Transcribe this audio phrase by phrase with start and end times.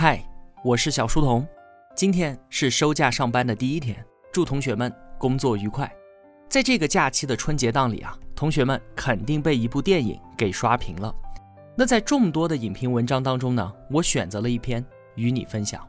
[0.00, 0.24] 嗨，
[0.62, 1.44] 我是小书童。
[1.96, 3.96] 今天是收假上班的第一天，
[4.30, 5.92] 祝同学们工作愉快。
[6.48, 11.12] 在这个假期的春节档里啊，同学们肯定被一部电影给刷屏了。
[11.76, 15.84] 那在众多的影评文章当中呢，我选择了一篇与你分享。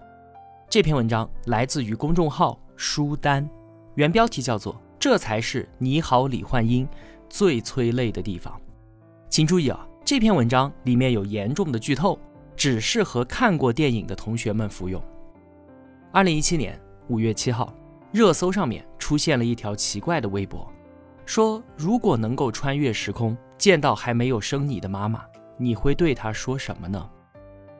[0.67, 3.47] 这篇文章来自于公众号书单，
[3.93, 6.89] 原标题叫做《这才是你好，李焕英
[7.29, 8.51] 最催泪的地方》。
[9.29, 12.19] 请注意啊，这篇文章里面有严重的剧透。
[12.59, 15.01] 只适合看过电影的同学们服用。
[16.11, 16.77] 二零一七年
[17.07, 17.73] 五月七号，
[18.11, 20.69] 热搜上面出现了一条奇怪的微博，
[21.25, 25.23] 说如果能够穿越时空见到还没有生你的妈妈，
[25.57, 27.09] 你会对她说什么呢？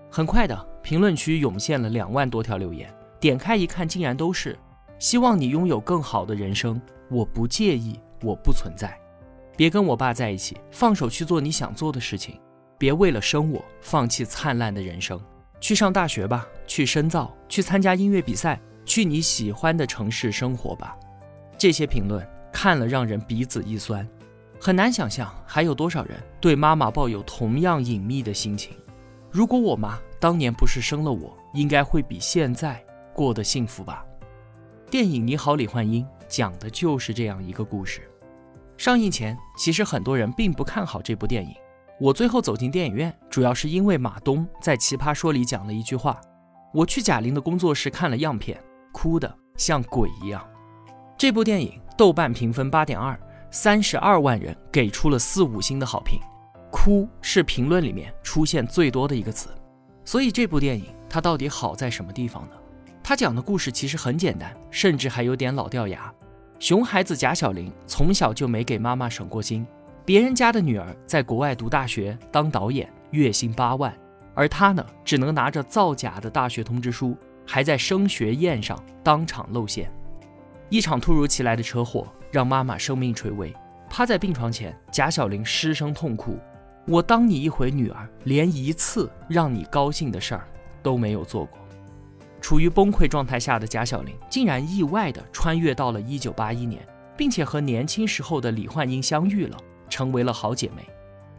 [0.09, 4.57] 很快的，评论区涌现了两万多条留言，点开一看，竟然都是
[4.97, 8.97] 希望你拥有更好的人生，我不介意，我不存在，
[9.57, 12.39] 别跟我爸在一起，放手去做你想做的事情。
[12.79, 15.19] 别为了生我放弃灿烂的人生，
[15.59, 20.97] 去上大学吧，去深造，去参加音乐比赛，去你喜欢的城市生活吧。
[21.57, 24.07] 这些评论看了让人鼻子一酸，
[24.61, 28.73] 很难想象还有多少人对妈妈抱有同样隐秘的心情。
[29.29, 32.81] 如果我妈当年不是生了我，应该会比现在
[33.13, 34.05] 过得幸福吧。
[34.89, 38.09] 电影《你好，李焕英》讲的就是这样一个故事。
[38.77, 41.53] 上映前，其实很多人并不看好这部电影。
[42.01, 46.19] 我最后走进电影院，主要是因为马东在《奇葩说》里讲了一句话。
[46.73, 48.57] 我去贾玲的工作室看了样片，
[48.93, 50.41] 哭的像鬼一样。
[51.17, 53.19] 这部电影豆瓣评分八点二，
[53.51, 56.17] 三十二万人给出了四五星的好评。
[56.71, 59.49] 哭是评论里面出现最多的一个词。
[60.05, 62.55] 所以这部电影它到底好在什么地方呢？
[63.03, 66.13] 它讲的故事其实很简单，甚至还有点老掉牙。
[66.59, 69.67] 熊孩子贾小玲从小就没给妈妈省过心。
[70.05, 73.95] 别人家的女儿在国外读大学当导演，月薪八万，
[74.33, 79.91] 而她呢，只能拿着造假的大学通知书，还在升学宴上当场露馅。
[80.69, 83.53] 一场突如其来的车祸让妈妈生命垂危，
[83.89, 86.39] 趴在病床前，贾小玲失声痛哭
[86.87, 90.47] ：“我当你一回女儿，连一次让你高兴的事儿
[90.81, 91.59] 都没有做过。”
[92.41, 96.81] 处于崩溃状态下的贾小玲，竟然意外地穿越到了一九八一年，
[97.17, 99.57] 并且和年轻时候的李焕英相遇了。
[99.89, 100.87] 成为了好姐妹，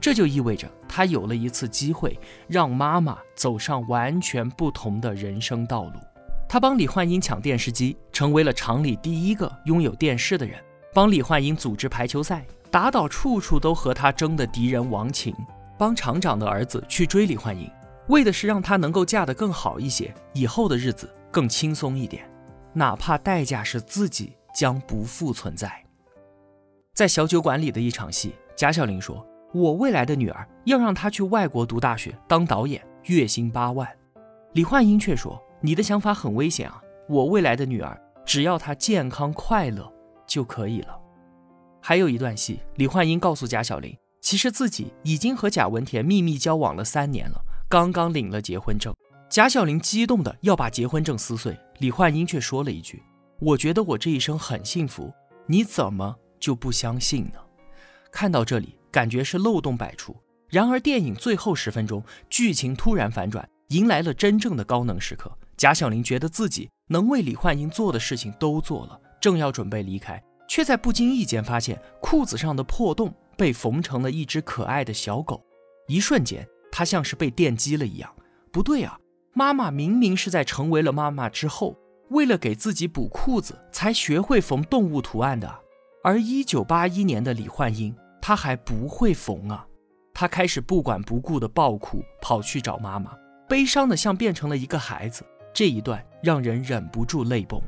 [0.00, 2.19] 这就意味着她有了一次机会，
[2.49, 5.93] 让妈妈走上完全不同的人生道路。
[6.49, 10.59] 她帮李焕英抢电视机，成为了厂里第一个拥有电视的人；
[10.93, 15.33] 帮李焕英组织排球赛，打倒处处都和她争的敌人王晴；
[15.78, 17.71] 帮厂长的儿子去追李焕英，
[18.09, 22.28] 为的是让她能够嫁得更好一些，以后的日子更轻松一点，
[22.72, 25.84] 哪怕代价是自己将不复存在。
[27.00, 33.88] 在小酒馆里的一场戏，贾小玲说：“我未来的女儿要让她去外国读大学当导演，月薪八万。”
[34.53, 36.78] 李焕英却说：“你的想法很危险啊！
[37.09, 39.91] 我未来的女儿只要她健康快乐
[40.27, 41.00] 就可以了。”
[41.81, 48.94] 还有一段戏，李焕英告诉贾小玲，其实自己已经和贾文田秘密交往了三年了，刚刚领了结婚证。
[49.31, 53.03] 贾小玲激动的要把结婚证撕碎，李焕英却说了一句
[53.41, 55.10] ：“我觉得我这一生很幸福，
[55.47, 57.39] 你怎么？”就不相信呢？
[58.11, 60.17] 看到这里，感觉是漏洞百出。
[60.49, 65.31] 然而，电影最后十分钟，剧情突然反转，迎来了真正的高能时刻。
[65.56, 75.41] 贾小玲觉得自己能为李焕英做的事情都做了，正要准备离开，却在不经意间发现裤子上的破洞被缝成了一只可爱的小狗。
[75.87, 78.12] 一瞬间，她像是被电击了一样。
[78.51, 78.99] 不对啊，
[79.34, 81.77] 妈妈明明是在成为了妈妈之后，
[82.09, 85.61] 为了给自己补裤子，才学会缝动物图案的。
[86.03, 89.66] 而一九八一年的李焕英，她还不会缝啊！
[90.15, 93.15] 她开始不管不顾的暴哭，跑去找妈妈，
[93.47, 95.22] 悲伤的像变成了一个孩子。
[95.53, 97.60] 这一段让人忍不住泪崩。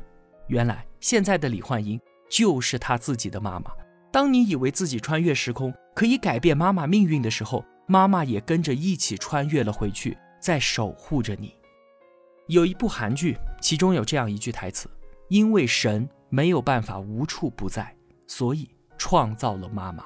[0.47, 3.71] 原来现在的李焕英就是她自己的妈妈。
[4.11, 11.53] 当你以为自己穿越时空可以改变妈妈命运的时候，妈妈也跟着一起穿越了回去，在守护着你。
[12.47, 14.89] 有一部韩剧，其中有这样一句台词
[15.29, 17.95] ：“因为神没有办法无处不在。”
[18.27, 20.05] 所以创造了妈妈，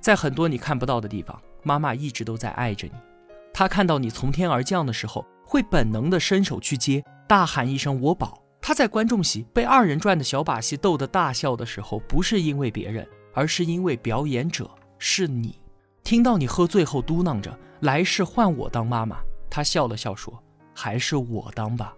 [0.00, 2.94] 在很多你看不到的地方，妈妈一直都在爱着你。
[3.52, 8.42] 她看到你从天而降的时候，会本能的伸手去接，大喊一声“我宝”。
[8.60, 15.58] 她在观众席被二人转的小把戏逗得大笑的时候，不是因为别人，而是因为表演者是你。
[16.04, 19.18] 听到你喝醉后嘟囔着“来世换我当妈妈”，
[19.50, 20.42] 她笑了笑说
[20.74, 21.94] ：“还是我当吧。”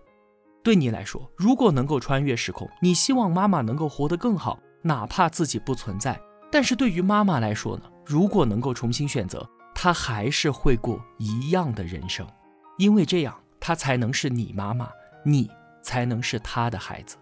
[0.64, 4.58] 对你来说，如果能够穿越时空，你希望妈妈能够活得更好。
[4.86, 6.20] 哪怕自己不存在，
[6.52, 7.84] 但是对于妈妈来说呢？
[8.04, 12.26] 如果能够重新选择，她还是会过一样的人生，
[12.76, 14.90] 因为这样她才能是你妈妈，
[15.25, 15.50] 你
[15.82, 17.16] 才能是她的孩子。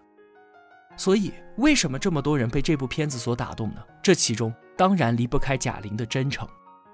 [0.97, 3.81] 所以，为什么这么多人被这部片子所打动呢？
[4.03, 6.45] 这其中当然离不开贾玲的真诚。《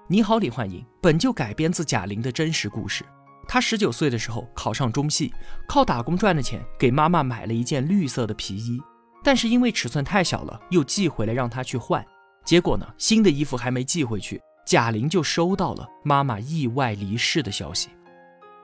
[0.06, 3.04] 你好，李焕英》本就改编自贾玲的真实故事。
[3.48, 5.34] 她十九岁的时候考上中戏，
[5.66, 8.80] 靠打工赚的钱给妈妈买了一件绿色的皮衣，
[9.22, 12.04] 但是因为尺寸太小了，又寄回来让她去换。
[12.44, 17.90] 结果呢，新的衣服还没寄回去，贾玲就收到了妈妈意外离世的消息。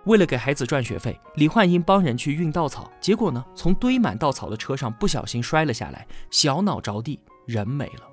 [0.06, 8.08] 为了给孩子赚学费，李焕英帮人去运稻草，结果呢，从堆满稻草的车上不小心摔了下来，小脑着地，人没了。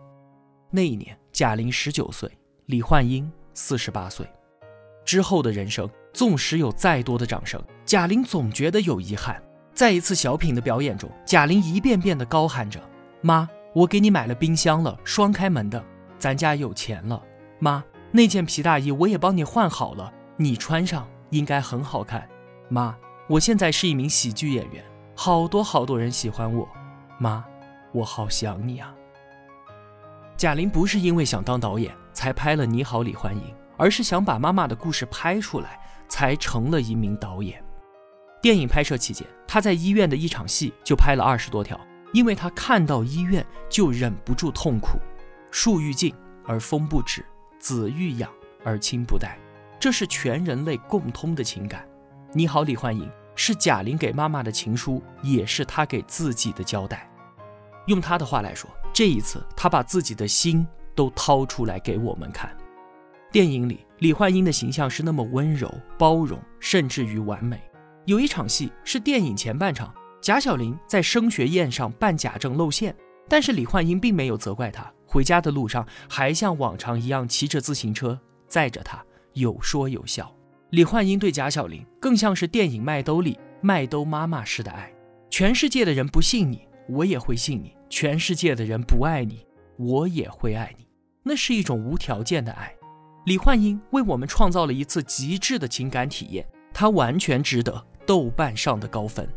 [0.72, 2.30] 那一年，贾玲十九岁，
[2.66, 4.28] 李焕英四十八岁。
[5.06, 9.42] 之后的人生，纵使有再多的掌声，贾玲总觉得有遗憾。
[9.74, 12.80] 在一次小品的表演中，贾玲一遍遍地高喊着
[13.22, 15.84] ：“妈，我给你买了冰箱了，双开门的，
[16.18, 17.22] 咱家有钱了。
[17.60, 22.30] 妈，那件皮大衣我也帮你换好了，你穿上。”应该很好看，
[22.70, 22.96] 妈，
[23.28, 24.86] 我现在是一名喜剧演员，
[25.16, 26.69] 好多好多人喜欢我，
[27.18, 27.44] 妈，
[27.92, 28.94] 我好想你啊。
[30.38, 33.42] 贾玲不是因为想当导演才拍了《你好，李焕英》，
[33.78, 37.60] 而是想把妈妈的故事拍出来，才成了一名导演。
[38.44, 41.80] 电影拍摄期间，他在医院的一场戏就拍了二十多条，
[42.12, 45.00] 因为他看到医院就忍不住痛苦。
[45.50, 46.13] 树欲静
[46.45, 47.24] 而风不止，
[47.57, 48.30] 子欲养
[48.66, 49.40] 而亲不待。
[49.80, 51.88] 这是全人类共通的情感。
[52.34, 57.10] 你好，李焕英是贾玲给妈妈的情书，也是她给自己的交代。
[57.88, 62.54] 用她的话来说，这一次她把自己的心都掏出来给我们看。
[63.31, 67.57] 电影里，李焕英的形象是那么温柔、包容，甚至于完美。
[68.06, 72.94] 有一场戏是电影前半场，贾晓玲在升学宴上办假证露馅，
[73.30, 79.02] 但是李焕英并没有责怪她，回家的路上还像往常一样骑着自行车载着她。
[79.32, 80.36] 有说有笑，
[80.72, 84.92] 李焕英对贾晓玲更像是电影《麦兜》里麦兜妈妈式的爱。
[85.30, 89.48] 全世界的人不信你，我也会信你；全世界的人不爱你，
[89.78, 90.86] 我也会爱你。
[91.24, 92.76] 那是一种无条件的爱。
[93.26, 99.28] 李焕英为我们创造了一次极致的情感体验，她完全值得豆瓣上的高分。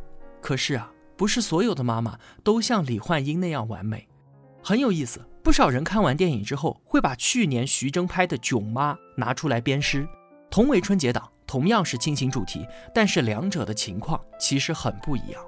[0.41, 4.09] 可是啊，不是所有的妈妈都像李焕英那样完美。
[4.63, 10.07] 很有意思，不少人看完电影之后，会把去年徐峥拍的《囧妈》拿出来鞭尸。
[10.51, 15.41] 同为春节档，同样是亲情主题，但是两者的情况其实很不一样。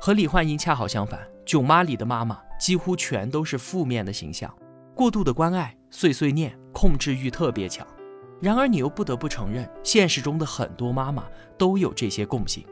[0.00, 4.54] 和李焕英恰好相反，《囧妈》里的妈妈几乎全都是负面的形象，
[4.94, 7.86] 过度的关爱、碎碎念、控制欲特别强。
[8.40, 11.24] 然而你又不得不承认，现实中的很多妈妈
[11.56, 12.64] 都有这些共性。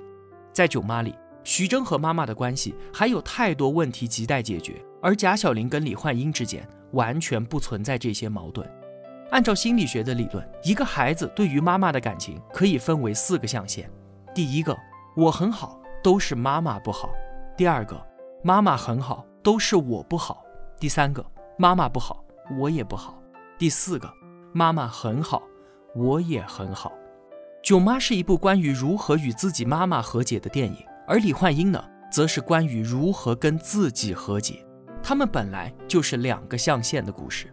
[0.53, 4.85] 在《囧妈》里，徐峥和妈妈的关系还有太多问题亟待解决。
[5.03, 8.67] 而贾晓玲跟李焕英之间完全不存在这些矛盾。
[9.31, 13.85] 按照心理学的理论，一个孩子对于妈妈的感情可以分为四个象限：
[14.35, 14.75] 第一个，
[15.15, 17.11] 我很好，都是妈妈不好；
[17.57, 18.01] 第二个，
[18.43, 20.37] 妈妈很好，都是我不好；
[20.81, 21.25] 第三个，
[21.59, 22.25] 妈妈不好，
[22.59, 23.15] 我也不好；
[23.59, 24.11] 第四个，
[24.53, 25.43] 妈妈很好，
[25.95, 26.91] 我也很好。
[27.63, 30.77] 《囧妈》是一部关于如何与自己妈妈和解的电影，
[31.07, 34.65] 而李焕英呢，则是关于如何跟自己和解。
[35.03, 37.53] 他们本来就是两个象限的故事，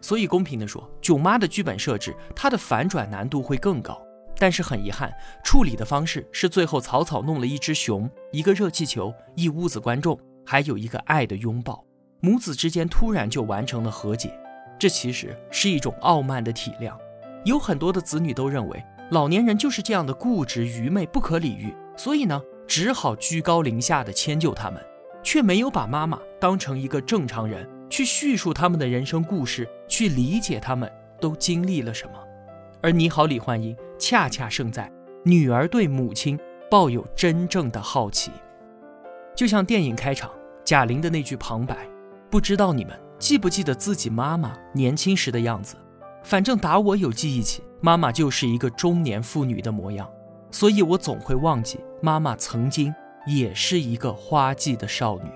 [0.00, 4.00] 所以公平的说，囧妈的剧本设置，它的反转难度会更高。
[4.36, 5.12] 但是很遗憾，
[5.44, 11.84] 处理的方式是最后草草弄了一只熊、一个热气球、一屋子观众，还有一个爱的拥抱，
[12.20, 14.36] 母子之间突然就完成了和解。
[14.78, 16.96] 这其实是一种傲慢的体谅。
[17.44, 24.80] 有很多的子女都认为老年人就是这样的固执、愚昧、不可理喻，所以呢，只好居高临下的迁就他们。
[25.24, 32.14] 却没有把妈妈当成一个正常人，去叙述他们的人生故事，去理解他们都经历了什么。
[32.80, 34.90] 而《你好，李焕英》恰恰胜在
[35.24, 36.36] 女儿对母亲
[36.68, 38.32] 抱有真正的好奇。
[39.36, 40.28] 就像电影开场
[40.64, 41.88] 贾玲的那句旁白
[42.28, 45.76] ：“不知道你们记不记得自己妈妈年轻时的样子？
[46.22, 50.08] 反正打我有记忆起，妈妈就是一个中年妇女的模样，
[50.50, 52.92] 所以我总会忘记妈妈曾经。”
[53.24, 55.30] 也是一个花季的少女，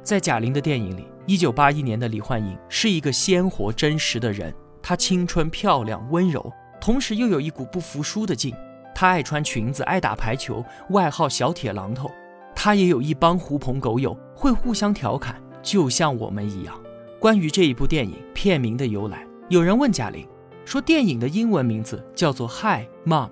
[0.00, 4.54] 在贾玲的电影里，一九八一年的李焕英是一个鲜活真实的人。
[4.80, 8.54] 她青春漂亮、温柔，同时又有一股不服输的劲。
[8.94, 12.08] 她爱穿裙子，爱打排球，外号小铁榔头。
[12.54, 16.80] 她也有一帮狐朋狗友，会互相调侃，就像我们一样。
[17.18, 20.28] 关于这一部电影片名的由来，有人问贾玲
[20.66, 23.28] 说：“电影的英文名字叫做《Hi Mom》，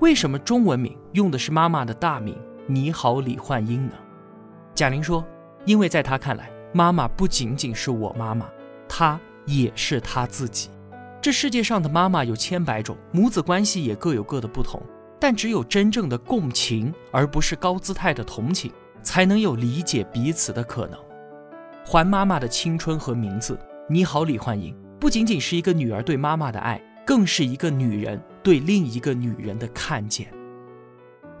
[0.00, 3.92] 为什么中文名用的是妈妈的大名？”你好，李焕英呢？
[4.74, 5.24] 贾玲说
[5.64, 8.48] ：“因为在她看来，妈妈不仅仅是我妈妈，
[8.88, 10.68] 她也是她自己。
[11.20, 14.82] 这世界上的妈妈有千百种，母子关系也各有各的不同。
[15.20, 20.98] 但只有真正的共情，而不是高姿态的同情，才能有理解彼此的可能。
[21.84, 23.56] 还妈妈的青春和名字，
[23.88, 30.32] 你好，李焕英，不仅仅是一个女儿对妈妈的爱，更是一个女人对另一个女人的看见。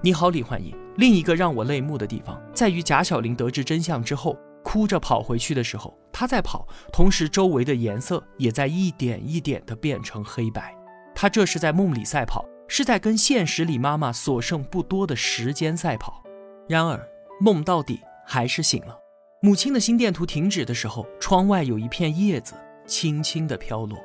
[0.00, 0.76] 你好，李焕英。
[0.96, 10.74] 另一个让我泪目的地方，在于贾小玲得知真相之后，哭着跑回去的时候，她在跑，同时周围的颜色也在一点一点的变成黑白。
[11.14, 16.20] 她这是在梦里赛跑，是在跟现实里妈妈所剩不多的时间赛跑。
[16.68, 17.00] 然而，
[17.40, 18.98] 梦到底还是醒了。
[19.40, 22.54] 母亲的心电图停止的时候，窗外有一片叶子
[22.86, 23.98] 轻轻地飘落。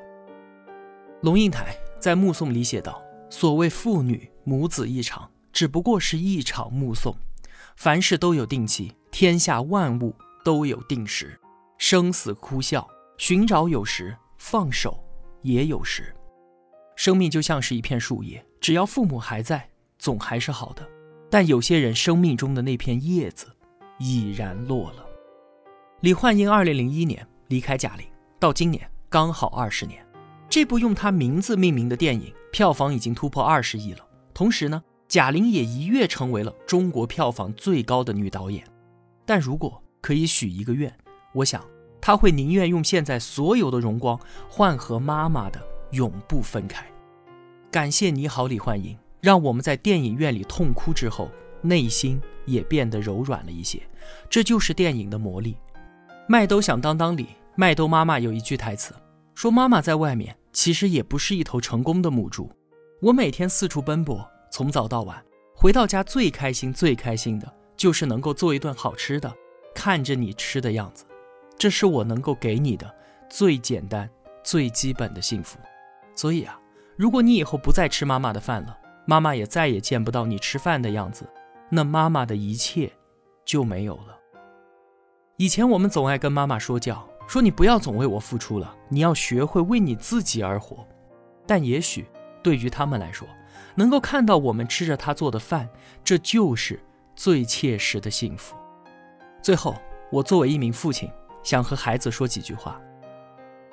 [1.22, 7.18] 龙应台在《目送》里写道：“所谓父女母子一场。”只不过是一场目送，
[7.78, 10.14] 凡事都有定期，天下万物
[10.46, 11.36] 都有定时，
[11.80, 15.04] 生死哭笑，寻找有时，放手
[15.42, 16.14] 也有时。
[16.96, 19.68] 生命就像是一片树叶，只要父母还在，
[19.98, 20.88] 总还是好的。
[21.28, 23.48] 但有些人生命中的那片叶子
[23.98, 25.04] 已然落了。
[26.02, 28.06] 李焕英二零零一年离开贾玲，
[28.40, 30.06] 到今年刚好二十年。
[30.50, 34.00] 这部用她名字命名的电影票房已经突破二十亿了，
[34.34, 34.84] 同时呢。
[35.10, 38.62] 贾玲也一跃成为了中国票房最高的女导演，
[39.26, 40.94] 但如果可以许一个愿，
[41.34, 41.64] 我想
[42.02, 46.86] 她会宁愿用现在所有的荣光换和妈妈的永不分开。
[47.72, 53.82] 感谢你好，李焕英，让我们在电影院里痛哭之后，内心也变得柔软了一些。
[54.30, 55.56] 这就是电影的魔力。
[56.28, 57.28] 麦兜响当当里，
[57.60, 58.94] 麦兜妈妈有一句台词，
[59.34, 62.48] 说妈妈在外面其实也不是一头成功的母猪。
[63.02, 64.24] 我每天四处奔波。
[64.52, 65.20] 从早到晚，
[65.56, 69.34] 回到家最开心、最开心的就是能够做一顿好吃的，
[69.74, 71.04] 看着你吃的样子，
[71.58, 72.90] 这是我能够给你的
[73.28, 74.08] 最简单、
[74.44, 75.58] 最基本的幸福。
[76.14, 76.60] 所以啊，
[76.96, 81.28] 如果你以后不再吃妈妈的饭了，妈妈也再也见不到你吃饭的样子，
[81.72, 82.92] 那妈妈的一切
[83.44, 84.16] 就没有了。
[85.38, 90.88] 以前我们总爱跟妈妈说教，说你不要总为我付出了，你要学会为你自己而活。
[91.46, 92.08] 但也许
[92.42, 93.28] 对于他们来说，
[93.76, 95.70] 能够看到我们吃着他做的饭，
[96.04, 96.80] 这就是
[97.16, 98.56] 最切实的幸福。
[99.42, 99.76] 最后，
[100.10, 101.10] 我作为一名父亲，
[101.44, 102.82] 想和孩子说几句话：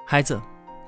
[0.07, 0.41] 孩子，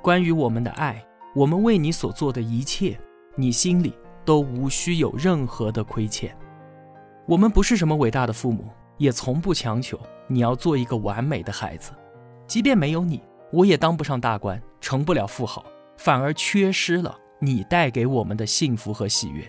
[0.03, 1.05] 关于我们的爱，
[1.35, 2.99] 我们为你所做的一切，
[3.37, 6.37] 你心里都无需有任何的亏欠。
[7.27, 8.69] 我们不是什么伟大的父母，
[8.99, 11.93] 也从不强求你要做一个完美的孩子。
[12.47, 13.23] 即便没有你，
[13.53, 15.65] 我也当不上大官，成不了富豪，
[15.97, 17.19] 反而缺失了。
[17.39, 19.47] 你带给我们的幸福和喜悦。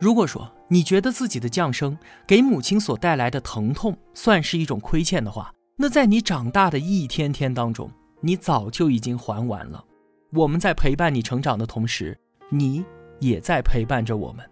[0.00, 7.90] 如果说你觉得自己的降生给母亲所带来的疼痛算是一种亏欠的话，那在你长大的一天天当中，
[8.20, 9.84] 你早就已经还完了。
[10.32, 12.18] 我们在陪伴你成长的同时，
[12.48, 12.84] 你
[13.20, 14.44] 也在陪伴着我们。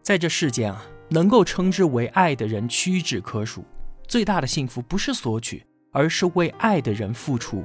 [0.00, 3.64] 在这世间啊，能够称之为爱的人屈指可数。
[4.06, 7.64] 最大的幸福不是索取，而是为爱的人付出。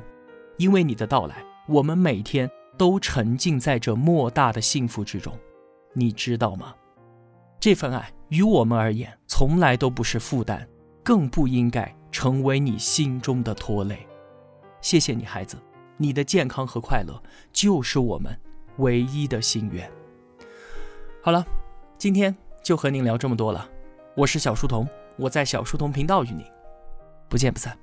[0.57, 2.47] 因为你的到来，我们每天。
[2.77, 5.35] 都沉浸在这莫大的幸福之中，
[5.93, 6.75] 你知道吗？
[7.59, 10.69] 这份爱于我们而言从来都不是负担，
[11.03, 14.05] 更不应该成为你心中的拖累。
[14.79, 15.57] 谢谢你，孩子，
[15.97, 17.19] 你的健康和快乐
[17.51, 18.39] 就是我们
[18.77, 19.91] 唯一的心愿。
[21.23, 21.43] 好了，
[21.97, 23.67] 今天就和您聊这么多了。
[24.15, 26.45] 我是小书童，我在小书童频道与您
[27.27, 27.75] 不见不散。